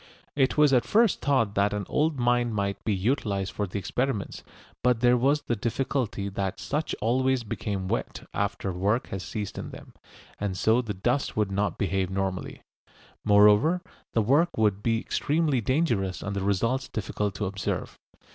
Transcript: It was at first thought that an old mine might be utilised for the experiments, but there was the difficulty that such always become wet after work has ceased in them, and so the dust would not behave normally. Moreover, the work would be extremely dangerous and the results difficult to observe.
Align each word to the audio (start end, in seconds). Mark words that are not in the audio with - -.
It 0.35 0.57
was 0.57 0.73
at 0.73 0.83
first 0.83 1.21
thought 1.21 1.53
that 1.53 1.73
an 1.73 1.85
old 1.87 2.17
mine 2.17 2.51
might 2.51 2.83
be 2.83 2.91
utilised 2.95 3.51
for 3.51 3.67
the 3.67 3.77
experiments, 3.77 4.43
but 4.81 4.99
there 5.01 5.15
was 5.15 5.43
the 5.43 5.55
difficulty 5.55 6.27
that 6.27 6.59
such 6.59 6.95
always 7.01 7.43
become 7.43 7.87
wet 7.87 8.27
after 8.33 8.71
work 8.71 9.09
has 9.09 9.21
ceased 9.21 9.59
in 9.59 9.69
them, 9.69 9.93
and 10.39 10.57
so 10.57 10.81
the 10.81 10.95
dust 10.95 11.37
would 11.37 11.51
not 11.51 11.77
behave 11.77 12.09
normally. 12.09 12.63
Moreover, 13.23 13.83
the 14.13 14.23
work 14.23 14.57
would 14.57 14.81
be 14.81 14.99
extremely 14.99 15.61
dangerous 15.61 16.23
and 16.23 16.35
the 16.35 16.41
results 16.41 16.87
difficult 16.87 17.35
to 17.35 17.45
observe. 17.45 17.99